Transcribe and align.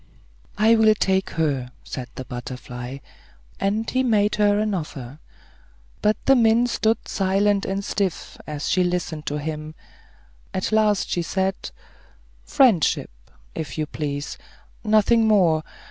"I 0.57 0.75
will 0.75 0.95
take 0.95 1.29
her," 1.29 1.71
said 1.83 2.07
the 2.15 2.25
butterfly; 2.25 2.97
and 3.59 3.87
he 3.87 4.01
made 4.01 4.33
her 4.37 4.57
an 4.57 4.73
offer. 4.73 5.19
But 6.01 6.17
the 6.25 6.35
mint 6.35 6.71
stood 6.71 7.07
silent 7.07 7.65
and 7.65 7.85
stiff, 7.85 8.35
as 8.47 8.67
she 8.67 8.83
listened 8.83 9.27
to 9.27 9.37
him. 9.37 9.75
At 10.55 10.71
last 10.71 11.07
she 11.09 11.21
said, 11.21 11.69
"Friendship, 12.43 13.11
if 13.53 13.77
you 13.77 13.85
please; 13.85 14.39
nothing 14.83 15.27
more. 15.27 15.61